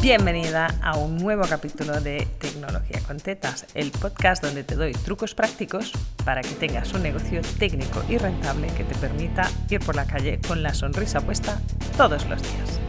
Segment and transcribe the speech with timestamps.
[0.00, 5.34] Bienvenida a un nuevo capítulo de Tecnología con Tetas, el podcast donde te doy trucos
[5.34, 5.92] prácticos
[6.24, 10.38] para que tengas un negocio técnico y rentable que te permita ir por la calle
[10.46, 11.60] con la sonrisa puesta
[11.96, 12.80] todos los días.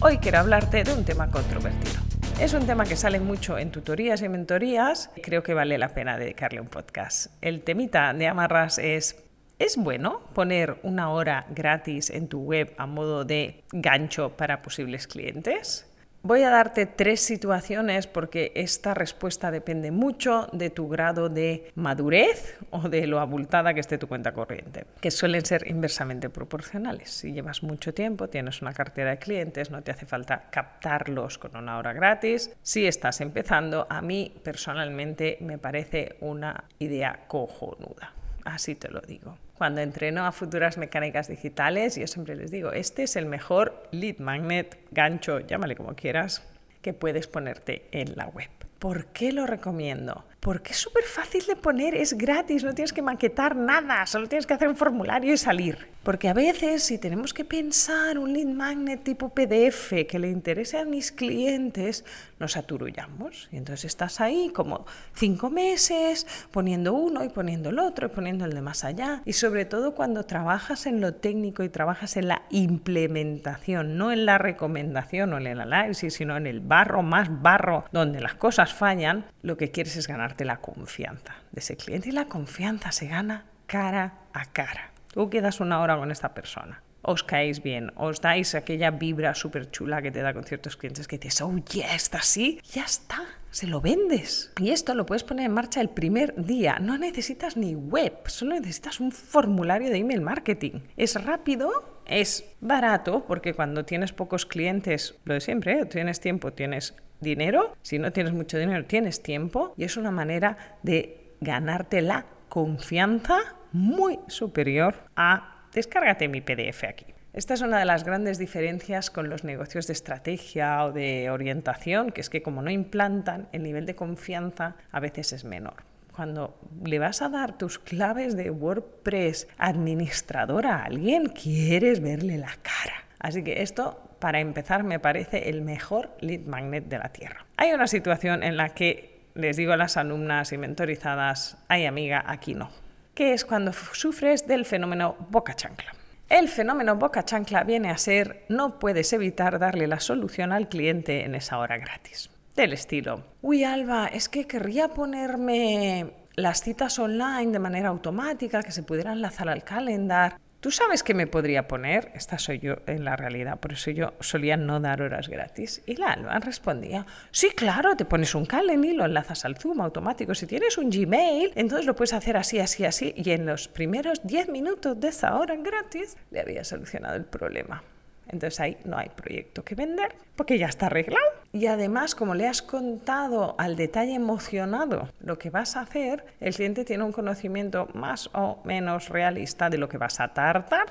[0.00, 2.00] Hoy quiero hablarte de un tema controvertido.
[2.40, 5.10] Es un tema que sale mucho en tutorías y mentorías.
[5.22, 7.26] Creo que vale la pena dedicarle un podcast.
[7.42, 9.14] El temita de amarras es
[9.58, 15.06] ¿Es bueno poner una hora gratis en tu web a modo de gancho para posibles
[15.06, 15.89] clientes?
[16.22, 22.58] Voy a darte tres situaciones porque esta respuesta depende mucho de tu grado de madurez
[22.68, 27.10] o de lo abultada que esté tu cuenta corriente, que suelen ser inversamente proporcionales.
[27.10, 31.56] Si llevas mucho tiempo, tienes una cartera de clientes, no te hace falta captarlos con
[31.56, 32.54] una hora gratis.
[32.62, 38.12] Si estás empezando, a mí personalmente me parece una idea cojonuda.
[38.44, 39.38] Así te lo digo.
[39.60, 44.16] Cuando entreno a futuras mecánicas digitales, yo siempre les digo, este es el mejor lead
[44.16, 46.42] magnet, gancho, llámale como quieras,
[46.80, 48.48] que puedes ponerte en la web.
[48.78, 50.24] ¿Por qué lo recomiendo?
[50.40, 54.46] Porque es súper fácil de poner, es gratis, no tienes que maquetar nada, solo tienes
[54.46, 55.90] que hacer un formulario y salir.
[56.02, 60.78] Porque a veces si tenemos que pensar un lead magnet tipo PDF que le interese
[60.78, 62.06] a mis clientes,
[62.38, 63.50] nos aturullamos.
[63.52, 68.46] Y entonces estás ahí como cinco meses poniendo uno y poniendo el otro y poniendo
[68.46, 69.20] el de más allá.
[69.26, 74.24] Y sobre todo cuando trabajas en lo técnico y trabajas en la implementación, no en
[74.24, 78.72] la recomendación o en el análisis, sino en el barro más barro donde las cosas
[78.72, 83.06] fallan, lo que quieres es ganar la confianza de ese cliente y la confianza se
[83.08, 84.90] gana cara a cara.
[85.12, 89.70] Tú quedas una hora con esta persona, os caéis bien, os dais aquella vibra súper
[89.70, 93.24] chula que te da con ciertos clientes que dices, oh, yeah, está así, ya está,
[93.50, 94.52] se lo vendes.
[94.60, 96.78] Y esto lo puedes poner en marcha el primer día.
[96.78, 100.80] No necesitas ni web, solo necesitas un formulario de email marketing.
[100.96, 105.86] Es rápido, es barato, porque cuando tienes pocos clientes, lo de siempre, ¿eh?
[105.86, 110.56] tienes tiempo, tienes dinero, si no tienes mucho dinero, tienes tiempo y es una manera
[110.82, 113.38] de ganarte la confianza
[113.72, 117.06] muy superior a descárgate mi PDF aquí.
[117.32, 122.10] Esta es una de las grandes diferencias con los negocios de estrategia o de orientación,
[122.10, 125.84] que es que como no implantan, el nivel de confianza a veces es menor.
[126.12, 132.52] Cuando le vas a dar tus claves de WordPress administrador a alguien, quieres verle la
[132.62, 133.04] cara.
[133.20, 137.46] Así que esto para empezar, me parece el mejor lead magnet de la Tierra.
[137.56, 142.22] Hay una situación en la que les digo a las alumnas y mentorizadas, ay amiga,
[142.26, 142.70] aquí no,
[143.14, 145.92] que es cuando sufres del fenómeno boca chancla.
[146.28, 151.24] El fenómeno boca chancla viene a ser no puedes evitar darle la solución al cliente
[151.24, 152.30] en esa hora gratis.
[152.54, 158.72] Del estilo, uy Alba, es que querría ponerme las citas online de manera automática, que
[158.72, 160.38] se pudieran enlazar al calendar.
[160.60, 162.12] ¿Tú sabes qué me podría poner?
[162.14, 165.82] Esta soy yo en la realidad, por eso yo solía no dar horas gratis.
[165.86, 169.80] Y la Alba respondía, sí, claro, te pones un calendar y lo enlazas al Zoom
[169.80, 170.34] automático.
[170.34, 173.14] Si tienes un Gmail, entonces lo puedes hacer así, así, así.
[173.16, 177.82] Y en los primeros 10 minutos de esa hora gratis le había solucionado el problema.
[178.28, 181.39] Entonces ahí no hay proyecto que vender porque ya está arreglado.
[181.52, 186.54] Y además, como le has contado al detalle emocionado lo que vas a hacer, el
[186.54, 190.86] cliente tiene un conocimiento más o menos realista de lo que vas a tardar.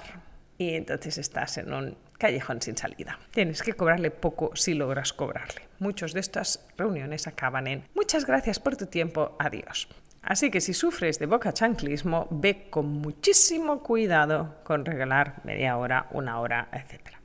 [0.58, 3.18] Y entonces estás en un callejón sin salida.
[3.32, 5.62] Tienes que cobrarle poco si logras cobrarle.
[5.80, 9.88] Muchas de estas reuniones acaban en muchas gracias por tu tiempo, adiós.
[10.22, 16.08] Así que si sufres de boca chanclismo, ve con muchísimo cuidado con regalar media hora,
[16.12, 17.19] una hora, etc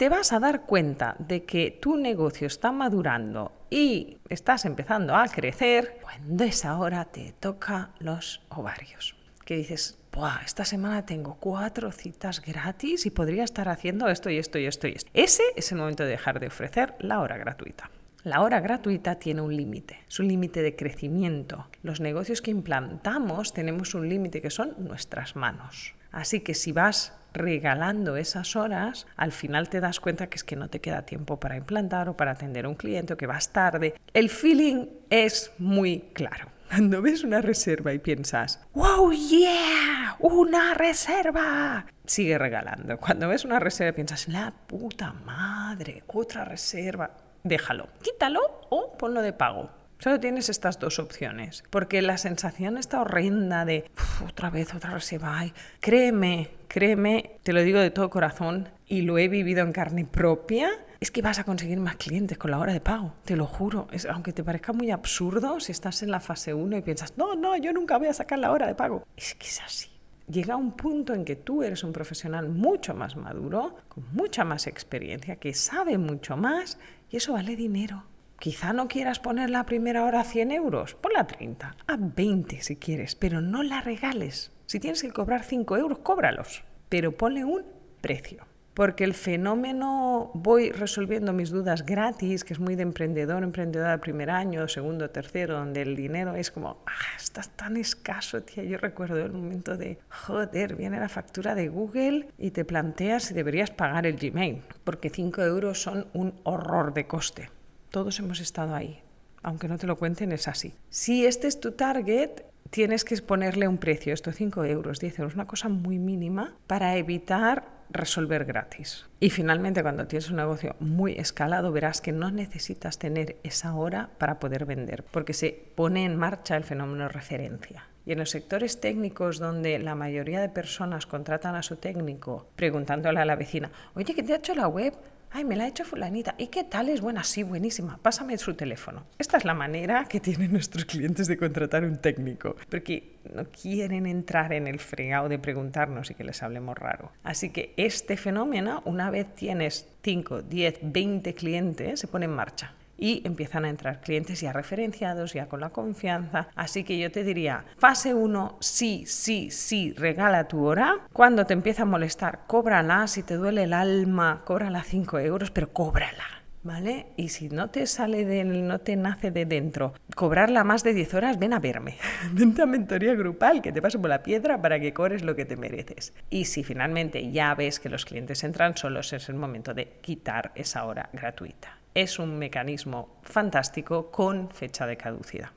[0.00, 5.28] te vas a dar cuenta de que tu negocio está madurando y estás empezando a
[5.28, 9.14] crecer cuando es ahora te toca los ovarios.
[9.44, 14.38] Que dices, Buah, esta semana tengo cuatro citas gratis y podría estar haciendo esto y
[14.38, 15.10] esto y esto y esto.
[15.12, 17.90] Ese es el momento de dejar de ofrecer la hora gratuita.
[18.24, 21.66] La hora gratuita tiene un límite, es un límite de crecimiento.
[21.82, 25.94] Los negocios que implantamos tenemos un límite que son nuestras manos.
[26.12, 30.56] Así que si vas regalando esas horas, al final te das cuenta que es que
[30.56, 33.52] no te queda tiempo para implantar o para atender a un cliente o que vas
[33.52, 33.94] tarde.
[34.12, 36.48] El feeling es muy claro.
[36.70, 40.16] Cuando ves una reserva y piensas, ¡Wow, yeah!
[40.20, 41.86] ¡Una reserva!
[42.06, 42.98] Sigue regalando.
[42.98, 46.04] Cuando ves una reserva y piensas, ¡La puta madre!
[46.06, 47.10] ¡Otra reserva!
[47.42, 47.88] Déjalo.
[48.02, 53.66] Quítalo o ponlo de pago Solo tienes estas dos opciones, porque la sensación está horrenda
[53.66, 53.84] de
[54.26, 55.44] otra vez, otra vez se va.
[55.78, 60.70] créeme, créeme, te lo digo de todo corazón y lo he vivido en carne propia,
[61.00, 63.88] es que vas a conseguir más clientes con la hora de pago, te lo juro.
[63.92, 67.34] Es, aunque te parezca muy absurdo si estás en la fase 1 y piensas, no,
[67.34, 69.06] no, yo nunca voy a sacar la hora de pago.
[69.18, 69.90] Es que es así
[70.30, 74.66] llega un punto en que tú eres un profesional mucho más maduro, con mucha más
[74.66, 76.78] experiencia, que sabe mucho más
[77.10, 78.04] Y eso vale dinero.
[78.40, 82.62] Quizá no quieras poner la primera hora a 100 euros, ponla a 30, a 20
[82.62, 84.50] si quieres, pero no la regales.
[84.64, 87.66] Si tienes que cobrar 5 euros, cóbralos, pero ponle un
[88.00, 93.90] precio porque el fenómeno voy resolviendo mis dudas gratis, que es muy de emprendedor, emprendedora
[93.90, 98.64] del primer año, segundo, tercero, donde el dinero es como, ah, estás tan escaso, tía.
[98.64, 103.34] Yo recuerdo el momento de, joder, viene la factura de Google y te planteas si
[103.34, 107.50] deberías pagar el Gmail, porque 5 euros son un horror de coste.
[107.90, 109.00] Todos hemos estado ahí.
[109.42, 110.74] Aunque no te lo cuenten, es así.
[110.90, 115.34] Si este es tu target, tienes que ponerle un precio, esto 5 euros, 10 euros,
[115.34, 119.06] una cosa muy mínima para evitar resolver gratis.
[119.18, 124.10] Y finalmente, cuando tienes un negocio muy escalado, verás que no necesitas tener esa hora
[124.18, 127.89] para poder vender, porque se pone en marcha el fenómeno referencia.
[128.06, 133.20] Y en los sectores técnicos donde la mayoría de personas contratan a su técnico preguntándole
[133.20, 134.94] a la vecina, oye, ¿qué te ha hecho la web?
[135.32, 136.34] Ay, me la ha hecho fulanita.
[136.38, 136.88] ¿Y qué tal?
[136.88, 137.98] Es buena, sí, buenísima.
[138.02, 139.04] Pásame su teléfono.
[139.16, 144.06] Esta es la manera que tienen nuestros clientes de contratar un técnico, porque no quieren
[144.06, 147.12] entrar en el fregado de preguntarnos y que les hablemos raro.
[147.22, 152.74] Así que este fenómeno, una vez tienes 5, 10, 20 clientes, se pone en marcha
[153.00, 156.48] y empiezan a entrar clientes ya referenciados, ya con la confianza.
[156.54, 161.06] Así que yo te diría, fase 1, sí, sí, sí, regala tu hora.
[161.12, 163.06] Cuando te empieza a molestar, cóbrala.
[163.06, 166.24] Si te duele el alma, cóbrala 5 euros, pero cóbrala.
[166.62, 167.06] ¿Vale?
[167.16, 171.14] Y si no te sale del, no te nace de dentro, cobrarla más de 10
[171.14, 171.96] horas, ven a verme.
[172.32, 175.46] Vente a mentoría grupal, que te paso por la piedra para que cobres lo que
[175.46, 176.12] te mereces.
[176.28, 180.52] Y si finalmente ya ves que los clientes entran solos, es el momento de quitar
[180.54, 185.50] esa hora gratuita es un mecanismo fantástico con fecha de caducidad.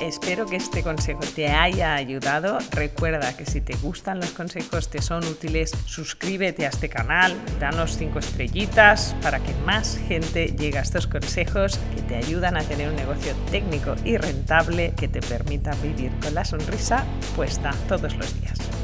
[0.00, 2.58] Espero que este consejo te haya ayudado.
[2.70, 7.98] Recuerda que si te gustan los consejos, te son útiles, suscríbete a este canal, danos
[7.98, 12.88] cinco estrellitas para que más gente llegue a estos consejos que te ayudan a tener
[12.88, 17.04] un negocio técnico y rentable que te permita vivir con la sonrisa
[17.36, 18.79] puesta todos los días.